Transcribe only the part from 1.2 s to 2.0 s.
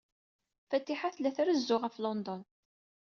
trezzu ɣef